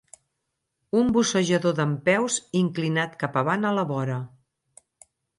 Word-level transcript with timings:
Un 0.99 1.09
bussejador 1.17 1.75
dempeus 1.79 2.37
inclinat 2.61 3.13
cap 3.25 3.37
avant 3.43 3.69
a 3.71 3.75
la 3.81 3.83
vora 3.91 4.17